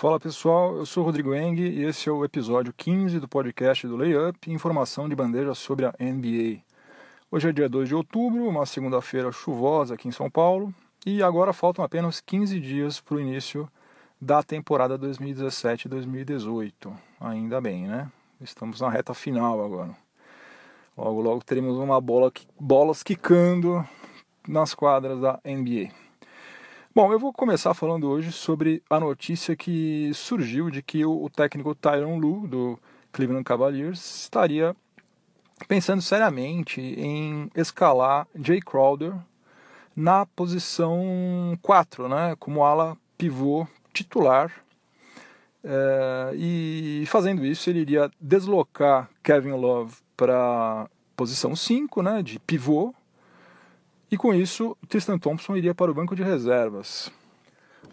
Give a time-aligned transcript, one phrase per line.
[0.00, 3.98] Fala pessoal, eu sou Rodrigo Eng e esse é o episódio 15 do podcast do
[3.98, 6.62] Layup, informação de bandeja sobre a NBA.
[7.30, 10.74] Hoje é dia 2 de outubro, uma segunda-feira chuvosa aqui em São Paulo,
[11.04, 13.70] e agora faltam apenas 15 dias para o início
[14.18, 16.72] da temporada 2017-2018.
[17.20, 18.10] Ainda bem, né?
[18.40, 19.94] Estamos na reta final agora.
[20.96, 23.86] Logo, logo teremos uma bola, bolas quicando
[24.48, 25.90] nas quadras da NBA.
[26.92, 31.72] Bom, eu vou começar falando hoje sobre a notícia que surgiu de que o, técnico
[31.72, 32.76] Tyron Lu, do
[33.12, 34.74] Cleveland Cavaliers, estaria
[35.68, 39.14] pensando seriamente em escalar Jay Crowder
[39.94, 44.52] na posição 4, né, como ala pivô titular.
[45.62, 52.92] É, e fazendo isso, ele iria deslocar Kevin Love para posição 5, né, de pivô,
[54.10, 57.10] e com isso, Tristan Thompson iria para o banco de reservas.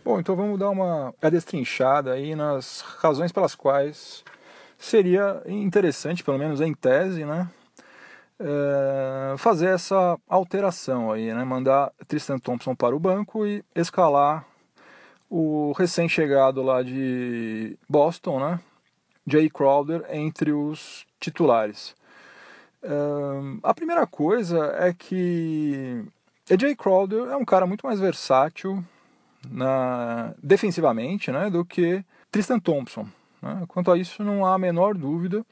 [0.04, 4.24] Bom, então vamos dar uma destrinchada aí nas razões pelas quais
[4.78, 7.50] seria interessante, pelo menos em tese, né,
[8.40, 14.46] é, fazer essa alteração aí, né, mandar Tristan Thompson para o banco e escalar
[15.30, 18.59] o recém-chegado lá de Boston, né,
[19.26, 21.96] Jay Crowder entre os titulares.
[23.64, 26.04] A primeira coisa é que
[26.50, 28.84] AJ Crowder é um cara muito mais versátil
[29.50, 33.08] na, defensivamente né, do que Tristan Thompson.
[33.42, 33.64] Né?
[33.68, 35.46] Quanto a isso, não há a menor dúvida.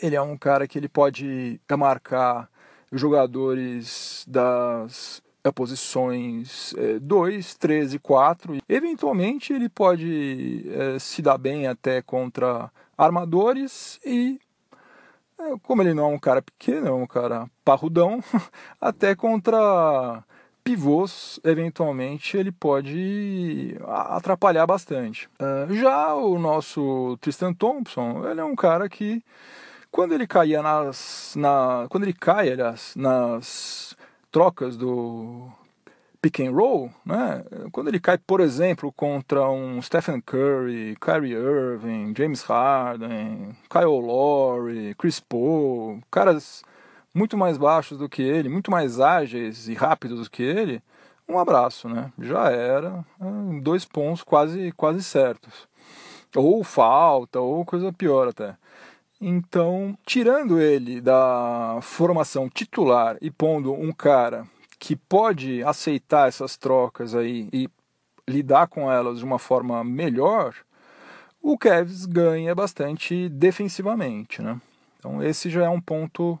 [0.00, 2.48] Ele é um cara que ele pode marcar
[2.90, 5.22] jogadores das
[5.54, 8.58] posições 2, 3 e 4.
[8.68, 14.51] Eventualmente ele pode é, se dar bem até contra armadores e é,
[15.62, 18.20] como ele não é um cara pequeno, é um cara parrudão,
[18.80, 20.24] até contra
[20.64, 25.28] pivôs, eventualmente, ele pode atrapalhar bastante.
[25.38, 29.22] É, já o nosso Tristan Thompson, ele é um cara que,
[29.90, 31.34] quando ele caía nas.
[31.36, 33.96] Na, quando ele cai, aliás, nas
[34.30, 35.50] trocas do,
[36.22, 37.44] pick and roll, né?
[37.72, 44.94] quando ele cai, por exemplo, contra um Stephen Curry, Kyrie Irving, James Harden, Kyle Lowry,
[44.94, 46.62] Chris Paul, caras
[47.12, 50.80] muito mais baixos do que ele, muito mais ágeis e rápidos do que ele,
[51.28, 52.12] um abraço, né?
[52.18, 55.68] Já era, é, dois pontos quase, quase certos.
[56.36, 58.56] Ou falta, ou coisa pior até.
[59.20, 64.46] Então, tirando ele da formação titular e pondo um cara
[64.82, 67.70] que pode aceitar essas trocas aí e
[68.28, 70.56] lidar com elas de uma forma melhor,
[71.40, 74.60] o Cavs ganha bastante defensivamente, né?
[74.98, 76.36] Então esse já é um ponto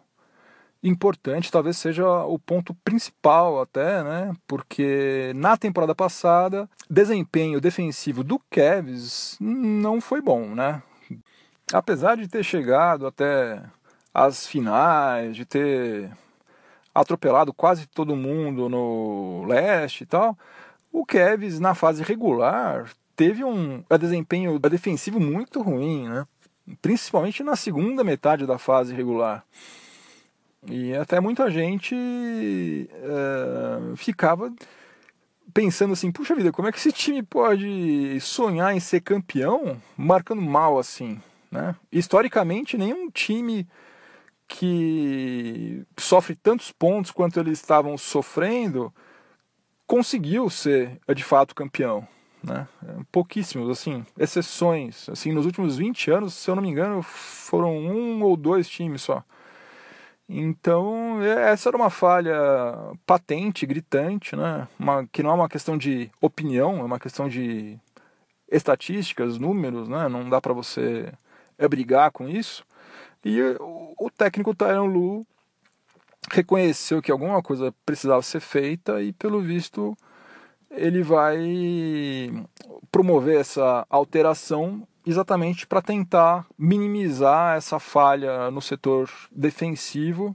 [0.82, 4.34] importante, talvez seja o ponto principal até, né?
[4.48, 10.82] Porque na temporada passada, desempenho defensivo do Cavs não foi bom, né?
[11.72, 13.62] Apesar de ter chegado até
[14.12, 16.10] as finais, de ter
[16.94, 20.36] atropelado quase todo mundo no leste e tal,
[20.92, 26.26] o Kevs na fase regular teve um desempenho defensivo muito ruim, né?
[26.80, 29.44] principalmente na segunda metade da fase regular.
[30.66, 31.94] E até muita gente
[32.92, 34.52] é, ficava
[35.52, 40.40] pensando assim: puxa vida, como é que esse time pode sonhar em ser campeão marcando
[40.40, 41.20] mal assim?
[41.50, 41.74] Né?
[41.90, 43.66] Historicamente, nenhum time
[44.48, 48.92] que sofre tantos pontos quanto eles estavam sofrendo,
[49.86, 52.06] conseguiu ser de fato campeão.
[52.42, 52.66] Né?
[53.10, 55.08] Pouquíssimos, assim, exceções.
[55.08, 59.02] Assim, nos últimos 20 anos, se eu não me engano, foram um ou dois times
[59.02, 59.22] só.
[60.28, 62.34] Então, essa era uma falha
[63.06, 64.66] patente, gritante, né?
[64.78, 67.78] Uma, que não é uma questão de opinião, é uma questão de
[68.50, 70.08] estatísticas, números, né?
[70.08, 71.12] Não dá para você
[71.70, 72.64] brigar com isso.
[73.24, 75.26] E o técnico Tyron Lu
[76.30, 79.96] reconheceu que alguma coisa precisava ser feita e, pelo visto,
[80.70, 82.30] ele vai
[82.90, 90.34] promover essa alteração exatamente para tentar minimizar essa falha no setor defensivo,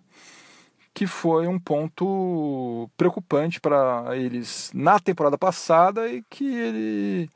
[0.94, 7.30] que foi um ponto preocupante para eles na temporada passada e que ele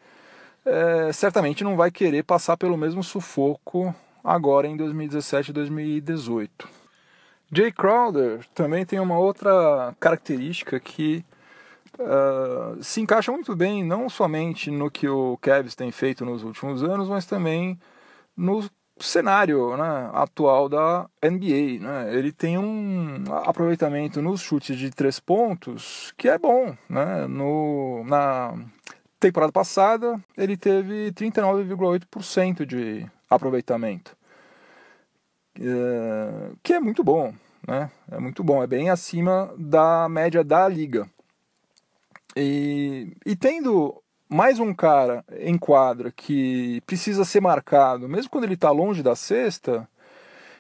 [0.66, 6.68] é, certamente não vai querer passar pelo mesmo sufoco agora em 2017 e 2018.
[7.54, 11.26] Jay Crowder também tem uma outra característica que
[12.00, 16.82] uh, se encaixa muito bem não somente no que o Cavs tem feito nos últimos
[16.82, 17.78] anos, mas também
[18.38, 18.64] no
[19.00, 21.82] cenário né, atual da NBA.
[21.82, 22.16] Né?
[22.16, 26.76] Ele tem um aproveitamento nos chutes de três pontos que é bom.
[26.90, 27.28] Né?
[27.28, 28.54] No, na
[29.20, 34.16] temporada passada ele teve 39,8% de aproveitamento,
[35.60, 37.34] é, que é muito bom,
[37.66, 37.90] né?
[38.12, 41.10] É muito bom, é bem acima da média da liga.
[42.36, 48.54] E, e tendo mais um cara em quadra que precisa ser marcado, mesmo quando ele
[48.54, 49.88] está longe da cesta,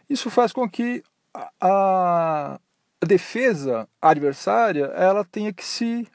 [0.09, 1.03] isso faz com que
[1.33, 2.59] a,
[3.01, 6.07] a defesa adversária ela tenha que se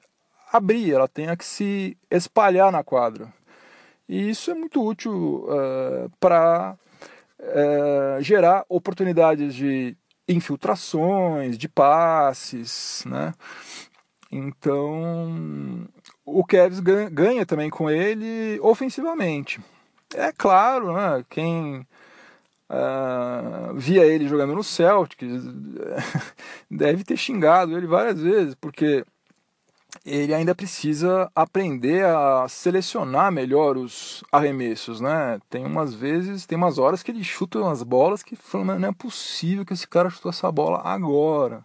[0.53, 3.33] abrir, ela tenha que se espalhar na quadra.
[4.09, 6.77] E isso é muito útil uh, para
[7.41, 9.97] uh, gerar oportunidades de
[10.29, 13.33] infiltrações, de passes, né?
[14.31, 15.87] Então,
[16.25, 19.61] o Kevs ganha também com ele ofensivamente.
[20.15, 21.25] É claro, né?
[21.29, 21.87] Quem
[22.71, 25.45] uh, via ele jogando no Celtics
[26.71, 29.05] deve ter xingado ele várias vezes, porque
[30.05, 35.41] ele ainda precisa aprender a selecionar melhor os arremessos, né?
[35.51, 38.93] Tem umas vezes, tem umas horas que ele chuta umas bolas que falam, não é
[38.93, 41.65] possível que esse cara chutou essa bola agora.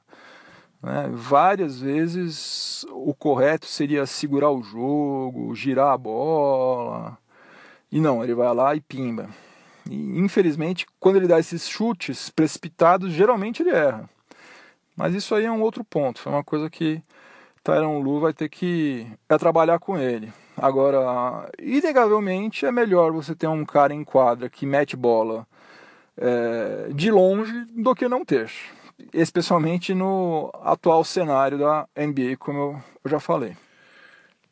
[0.81, 1.09] Né?
[1.13, 7.17] Várias vezes o correto seria segurar o jogo, girar a bola.
[7.91, 9.29] E não, ele vai lá e pimba.
[9.89, 14.09] E, infelizmente, quando ele dá esses chutes precipitados, geralmente ele erra.
[14.95, 16.19] Mas isso aí é um outro ponto.
[16.19, 17.03] Foi uma coisa que
[17.63, 20.31] Tyron Lu vai ter que é trabalhar com ele.
[20.57, 25.47] Agora, inegavelmente é melhor você ter um cara em quadra que mete bola
[26.17, 28.51] é, de longe do que não ter.
[29.13, 33.55] Especialmente no atual cenário da NBA, como eu, já falei.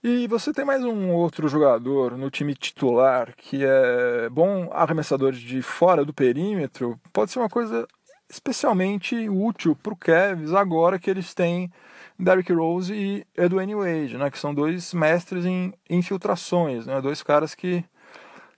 [0.04, 5.62] E você tem mais um outro jogador no time titular que é bom arremessador de
[5.62, 7.86] fora do perímetro, pode ser uma coisa
[8.30, 11.70] especialmente útil para o Cavs agora que eles têm
[12.20, 17.56] Derrick Rose e Edwin Wade, né, que são dois mestres em infiltrações, né, dois caras
[17.56, 17.84] que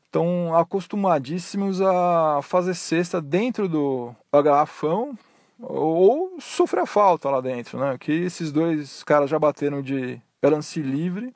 [0.06, 5.18] estão acostumadíssimos a fazer cesta dentro do garrafão
[5.60, 10.82] ou sofrer a falta lá dentro, né, que esses dois caras já bateram de lance
[10.82, 11.32] livre,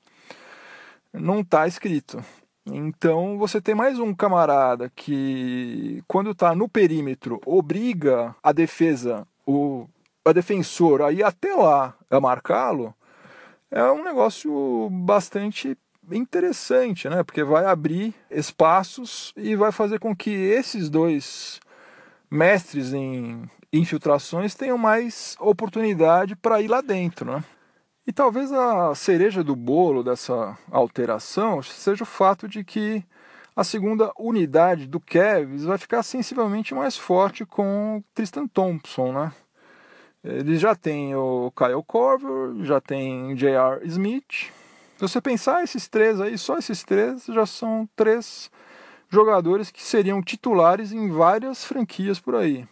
[1.14, 2.24] não está escrito.
[2.66, 9.88] Então você tem mais um camarada que, quando está no perímetro, obriga a defesa, o
[10.26, 12.94] a defensor aí até lá a marcá-lo,
[13.70, 15.78] é um negócio bastante
[16.12, 17.24] interessante, né?
[17.24, 21.60] Porque vai abrir espaços e vai fazer com que esses dois
[22.30, 27.44] mestres em infiltrações tenham mais oportunidade para ir lá dentro, né?
[28.08, 33.04] E talvez a cereja do bolo dessa alteração seja o fato de que
[33.56, 39.32] a segunda unidade do Cavs vai ficar sensivelmente mais forte com Tristan Thompson, né?
[40.26, 43.86] Eles já têm o Kyle Korver, já tem J.R.
[43.86, 44.52] Smith.
[44.96, 48.50] Se você pensar esses três aí, só esses três já são três
[49.08, 52.68] jogadores que seriam titulares em várias franquias por aí.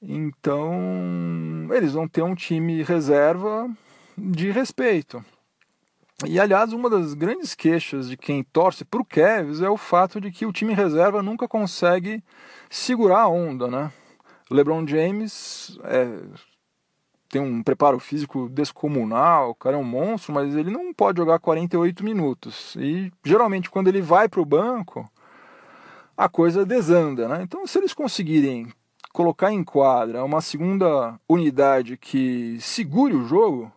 [0.00, 3.68] Então, eles vão ter um time reserva
[4.16, 5.22] de respeito.
[6.26, 10.18] E aliás, uma das grandes queixas de quem torce para o Cavs é o fato
[10.18, 12.24] de que o time reserva nunca consegue
[12.70, 13.92] segurar a onda, né?
[14.54, 16.20] LeBron James é,
[17.28, 21.38] tem um preparo físico descomunal, o cara é um monstro, mas ele não pode jogar
[21.38, 22.74] 48 minutos.
[22.76, 25.08] E geralmente quando ele vai para o banco,
[26.16, 27.42] a coisa desanda, né?
[27.42, 28.72] Então se eles conseguirem
[29.12, 33.72] colocar em quadra uma segunda unidade que segure o jogo,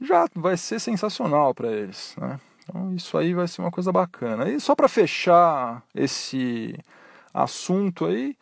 [0.00, 2.38] já vai ser sensacional para eles, né?
[2.62, 4.48] Então isso aí vai ser uma coisa bacana.
[4.48, 6.78] E só para fechar esse
[7.32, 8.36] assunto aí,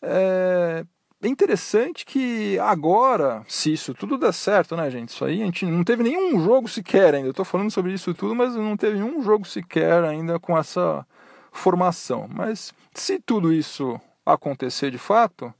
[0.00, 0.84] é,
[1.22, 5.08] é interessante que agora, se isso tudo der certo, né, gente?
[5.08, 7.28] Isso aí a gente não teve nenhum jogo sequer ainda.
[7.28, 11.04] Eu tô falando sobre isso tudo, mas não teve nenhum jogo sequer ainda com essa
[11.50, 12.28] formação.
[12.32, 15.52] Mas se tudo isso acontecer de fato,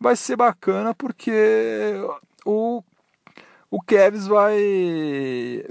[0.00, 1.92] vai ser bacana porque
[2.44, 2.82] o
[3.70, 4.58] o Cavs vai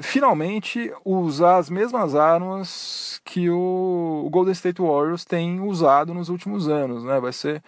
[0.01, 7.03] finalmente usar as mesmas armas que o Golden State Warriors tem usado nos últimos anos,
[7.03, 7.19] né?
[7.19, 7.63] Vai ser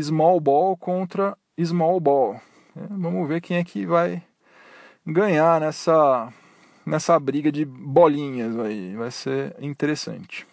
[0.00, 2.40] small ball contra small ball.
[2.76, 4.22] É, vamos ver quem é que vai
[5.06, 6.32] ganhar nessa,
[6.86, 8.94] nessa briga de bolinhas aí.
[8.96, 10.46] Vai ser interessante.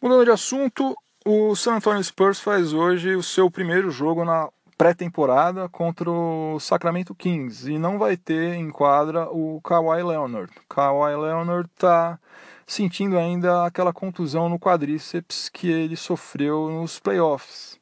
[0.00, 5.68] Mudando de assunto, o San Antonio Spurs faz hoje o seu primeiro jogo na pré-temporada
[5.68, 10.50] contra o Sacramento Kings e não vai ter em quadra o Kawhi Leonard.
[10.66, 12.18] Kawhi Leonard está
[12.66, 17.79] sentindo ainda aquela contusão no quadríceps que ele sofreu nos playoffs.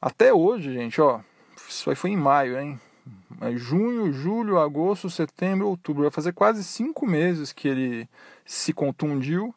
[0.00, 1.20] Até hoje, gente, ó,
[1.68, 2.80] isso aí foi em maio, hein?
[3.38, 6.02] Mas junho, julho, agosto, setembro, outubro.
[6.02, 8.08] Vai fazer quase cinco meses que ele
[8.44, 9.54] se contundiu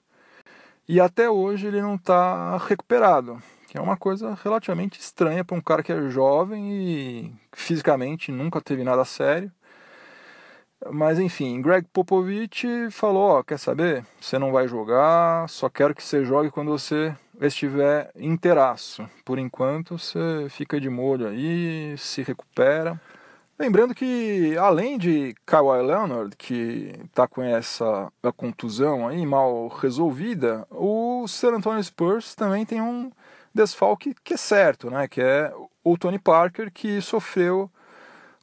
[0.88, 3.42] e até hoje ele não está recuperado.
[3.68, 8.62] Que é uma coisa relativamente estranha para um cara que é jovem e fisicamente nunca
[8.62, 9.52] teve nada sério.
[10.92, 14.06] Mas enfim, Greg Popovich falou: ó, quer saber?
[14.20, 19.08] Você não vai jogar, só quero que você jogue quando você estiver inteiraço.
[19.26, 23.00] Por enquanto, você fica de molho aí, se recupera.
[23.58, 31.28] Lembrando que, além de Kawhi Leonard, que está com essa contusão aí mal resolvida, o
[31.28, 33.12] San Antonio Spurs também tem um
[33.54, 35.08] desfalque que é certo, né?
[35.08, 37.70] Que é o Tony Parker, que sofreu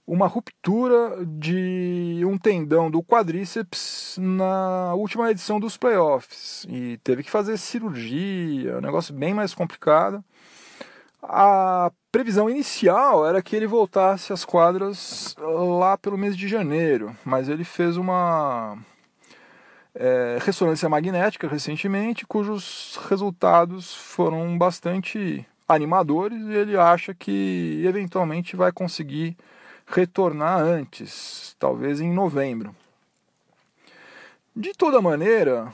[0.07, 7.30] uma ruptura de um tendão do quadríceps na última edição dos playoffs e teve que
[7.30, 10.25] fazer cirurgia, um negócio bem mais complicado.
[11.23, 17.49] A previsão inicial era que ele voltasse às quadras lá pelo mês de janeiro, mas
[17.49, 18.78] ele fez uma
[19.95, 28.73] é, ressonância magnética recentemente, cujos resultados foram bastante animadores e ele acha que eventualmente vai
[28.73, 29.37] conseguir
[29.90, 32.75] retornar antes, talvez em novembro.
[34.54, 35.73] De toda maneira,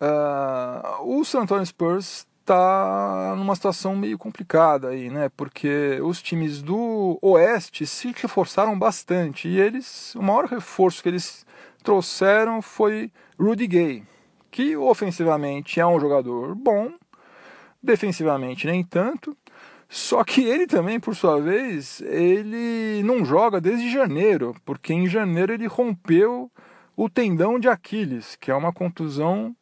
[0.00, 5.28] uh, o San Antonio Spurs está numa situação meio complicada aí, né?
[5.36, 11.44] Porque os times do Oeste se reforçaram bastante e eles, o maior reforço que eles
[11.82, 14.04] trouxeram foi Rudy Gay,
[14.50, 16.92] que ofensivamente é um jogador bom,
[17.82, 19.36] defensivamente nem tanto,
[19.88, 25.52] só que ele também, por sua vez, ele não joga desde janeiro, porque em janeiro
[25.52, 26.50] ele rompeu
[26.96, 29.54] o tendão de Aquiles, que é uma contusão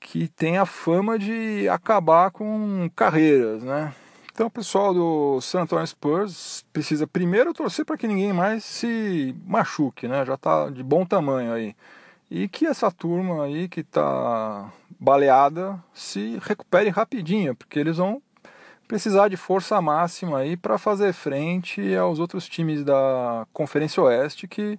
[0.00, 3.94] que tem a fama de acabar com carreiras, né?
[4.32, 9.34] Então o pessoal do San Antonio Spurs precisa primeiro torcer para que ninguém mais se
[9.46, 10.24] machuque, né?
[10.26, 11.74] Já está de bom tamanho aí.
[12.30, 18.20] E que essa turma aí que está baleada se recupere rapidinho, porque eles vão
[18.86, 24.78] precisar de força máxima aí para fazer frente aos outros times da Conferência Oeste que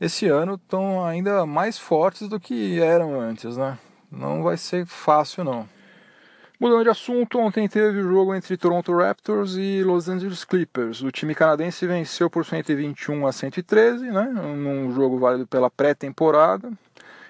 [0.00, 3.78] esse ano estão ainda mais fortes do que eram antes, né?
[4.10, 5.68] Não vai ser fácil não.
[6.60, 11.02] Mudando de assunto, ontem teve o jogo entre Toronto Raptors e Los Angeles Clippers.
[11.02, 14.24] O time canadense venceu por 121 a 113, né?
[14.24, 16.70] Num jogo válido pela pré-temporada,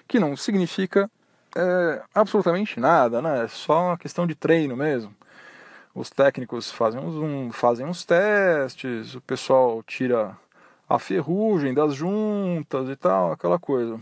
[0.07, 1.11] que não significa
[1.57, 3.45] é, absolutamente nada, né?
[3.45, 5.15] É só uma questão de treino mesmo
[5.95, 10.37] os técnicos fazem um, fazem uns testes, o pessoal tira
[10.89, 14.01] a ferrugem das juntas e tal, aquela coisa.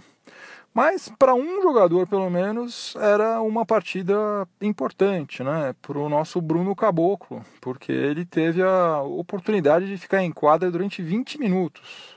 [0.72, 5.74] Mas para um jogador, pelo menos, era uma partida importante, né?
[5.82, 11.02] Para o nosso Bruno Caboclo, porque ele teve a oportunidade de ficar em quadra durante
[11.02, 12.16] 20 minutos.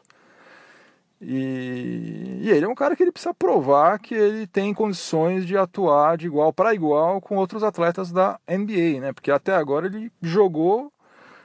[1.25, 5.57] E, e, ele é um cara que ele precisa provar que ele tem condições de
[5.57, 9.13] atuar de igual para igual com outros atletas da NBA, né?
[9.13, 10.91] Porque até agora ele jogou,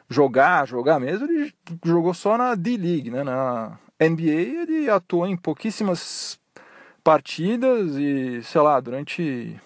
[0.09, 1.55] jogar, jogar mesmo, ele
[1.85, 3.23] jogou só na D-League, né?
[3.23, 6.41] Na NBA ele atuou em pouquíssimas
[7.05, 9.57] partidas e, sei lá, durante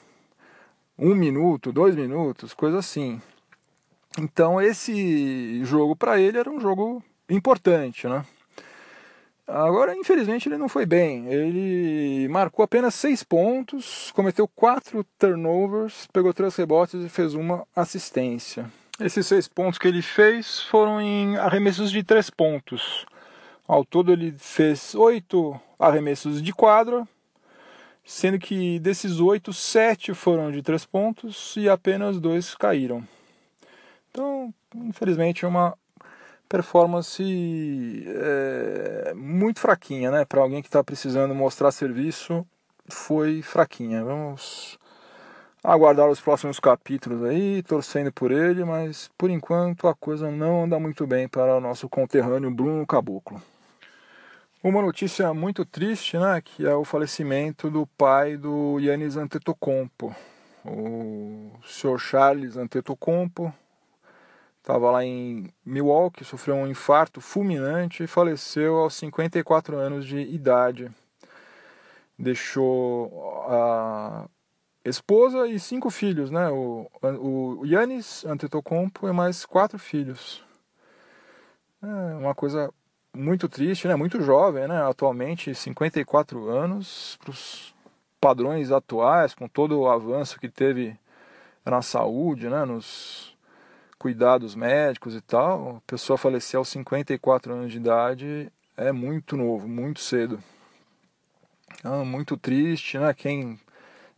[0.99, 3.21] um minuto, dois minutos, coisa assim.
[4.19, 8.27] Então esse jogo para ele era um jogo importante, né?
[9.55, 11.27] Agora, infelizmente, ele não foi bem.
[11.27, 18.65] Ele marcou apenas seis pontos, cometeu quatro turnovers, pegou três rebotes e fez uma assistência.
[18.99, 23.05] Esses seis pontos que ele fez foram em arremessos de três pontos.
[23.69, 27.07] Ao todo, ele fez oito arremessos de quadra,
[28.03, 33.07] sendo que desses oito, sete foram de três pontos e apenas dois caíram.
[34.11, 35.77] Então, infelizmente, é uma
[36.53, 40.27] performance é, muito fraquinha, né?
[40.27, 42.47] Para alguém que está precisando mostrar serviço,
[42.91, 44.05] foi fraquinha.
[44.05, 44.79] Vamos
[45.65, 50.79] aguardar os próximos capítulos aí, torcendo por ele, mas por enquanto a coisa não anda
[50.79, 53.41] muito bem para o nosso conterrâneo Bruno Caboclo.
[54.63, 60.15] Uma notícia muito triste, né, que é o falecimento do pai do Yannis Antetokounmpo,
[60.67, 61.99] o Sr.
[61.99, 63.53] Charles Antetokounmpo,
[64.63, 70.89] Estava lá em Milwaukee, sofreu um infarto fulminante e faleceu aos 54 anos de idade.
[72.17, 74.29] Deixou a
[74.85, 76.49] esposa e cinco filhos, né?
[76.49, 80.45] O, o Yannis Antetokounmpo e mais quatro filhos.
[81.83, 82.73] É uma coisa
[83.13, 83.97] muito triste, né?
[83.97, 84.81] Muito jovem, né?
[84.89, 87.75] Atualmente 54 anos para os
[88.21, 90.97] padrões atuais, com todo o avanço que teve
[91.65, 92.65] na saúde, né?
[92.65, 93.32] Nos
[94.03, 99.69] cuidados médicos e tal, a pessoa falecer aos 54 anos de idade é muito novo,
[99.69, 100.43] muito cedo.
[101.85, 103.15] Ah, muito triste, né?
[103.15, 103.61] Quem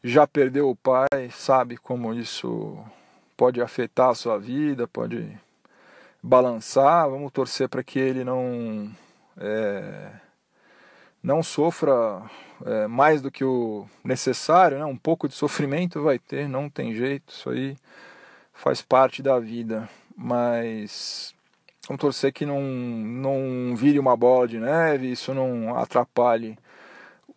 [0.03, 2.83] já perdeu o pai sabe como isso
[3.37, 5.39] pode afetar a sua vida, pode
[6.23, 7.11] balançar.
[7.11, 8.91] Vamos torcer para que ele não
[9.37, 10.13] é,
[11.23, 12.23] não sofra
[12.65, 14.85] é, mais do que o necessário, né?
[14.87, 17.35] Um pouco de sofrimento vai ter, não tem jeito.
[17.35, 17.77] Isso aí
[18.55, 21.35] faz parte da vida, mas
[21.87, 26.57] vamos torcer que não, não vire uma bola de neve, isso não atrapalhe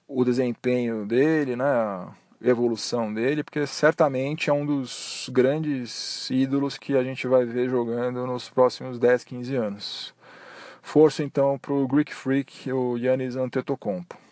[0.07, 6.95] o desempenho dele, né, a evolução dele, porque certamente é um dos grandes ídolos que
[6.95, 10.15] a gente vai ver jogando nos próximos 10, 15 anos.
[10.81, 14.26] Força então para o Greek Freak, o Yannis Antetokounmpo.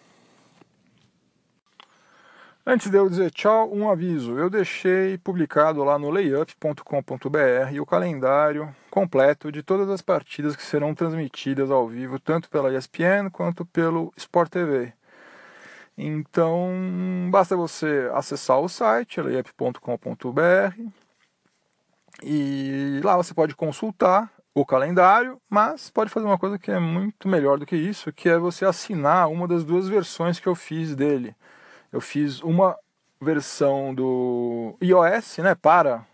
[2.68, 4.40] Antes de eu dizer tchau, um aviso.
[4.40, 10.96] Eu deixei publicado lá no layup.com.br o calendário completo de todas as partidas que serão
[10.96, 14.94] transmitidas ao vivo, tanto pela ESPN quanto pelo Sport TV.
[15.96, 20.82] Então, basta você acessar o site layup.com.br
[22.24, 27.28] e lá você pode consultar o calendário, mas pode fazer uma coisa que é muito
[27.28, 30.96] melhor do que isso, que é você assinar uma das duas versões que eu fiz
[30.96, 31.36] dele
[31.96, 32.78] eu fiz uma
[33.22, 36.06] versão do iOS, né, para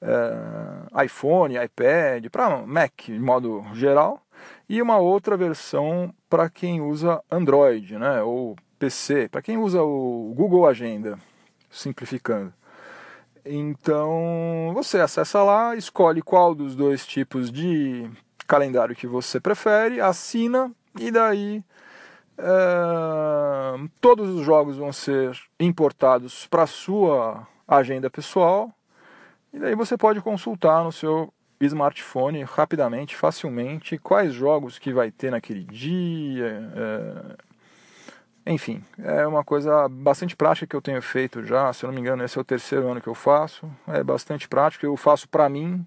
[0.00, 4.22] é, iPhone, iPad, para Mac de modo geral,
[4.66, 10.32] e uma outra versão para quem usa Android, né, ou PC, para quem usa o
[10.34, 11.18] Google Agenda,
[11.70, 12.50] simplificando.
[13.44, 18.10] Então você acessa lá, escolhe qual dos dois tipos de
[18.46, 21.62] calendário que você prefere, assina e daí
[24.00, 28.70] todos os jogos vão ser importados para sua agenda pessoal
[29.54, 35.30] e daí você pode consultar no seu smartphone rapidamente, facilmente, quais jogos que vai ter
[35.30, 36.72] naquele dia.
[38.44, 41.72] É, enfim, é uma coisa bastante prática que eu tenho feito já.
[41.72, 43.70] Se eu não me engano, esse é o terceiro ano que eu faço.
[43.86, 45.86] É bastante prático, eu faço para mim,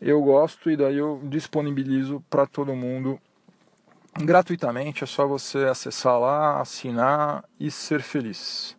[0.00, 3.20] eu gosto e daí eu disponibilizo para todo mundo
[4.18, 8.76] gratuitamente, é só você acessar lá, assinar e ser feliz.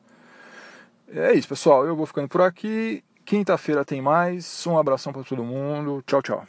[1.10, 1.86] É isso, pessoal.
[1.86, 3.04] Eu vou ficando por aqui.
[3.26, 4.66] Quinta-feira tem mais.
[4.68, 6.04] Um abração para todo mundo.
[6.06, 6.48] Tchau, tchau.